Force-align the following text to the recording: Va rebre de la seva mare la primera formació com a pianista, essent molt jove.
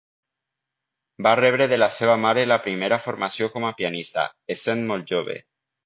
Va 1.27 1.33
rebre 1.41 1.67
de 1.75 1.79
la 1.83 1.91
seva 1.99 2.17
mare 2.25 2.47
la 2.53 2.59
primera 2.65 3.01
formació 3.07 3.53
com 3.55 3.71
a 3.71 3.75
pianista, 3.83 4.29
essent 4.59 4.87
molt 4.95 5.11
jove. 5.15 5.43